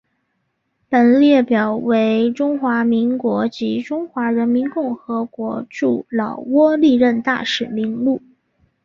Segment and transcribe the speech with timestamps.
[0.89, 8.19] 本列表为中华民国及中华人民共和国驻老挝历任大使名录。